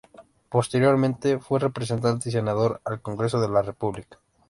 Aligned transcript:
Posteriormente 0.49 1.37
fue 1.37 1.59
representante 1.59 2.29
y 2.29 2.31
senador 2.31 2.81
al 2.85 3.01
Congreso 3.01 3.39
de 3.39 3.49
la 3.49 3.61
República. 3.61 4.17